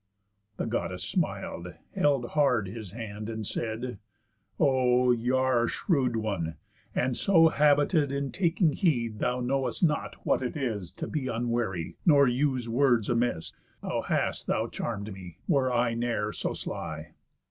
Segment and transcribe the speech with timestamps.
[0.57, 3.99] The Goddess smil'd, held hard his hand, and said:
[4.59, 6.55] "O y' are a shrewd one,
[6.95, 11.97] and so habited In taking heed thou know'st not what it is To be unwary,
[12.03, 13.53] nor use words amiss.
[13.83, 17.13] How hast thou charm'd me, were I ne'er so sly!